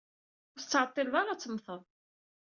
Ur 0.53 0.59
tettɛeṭṭileḍ 0.61 1.15
ara 1.17 1.31
ad 1.33 1.39
temmteḍ. 1.39 1.81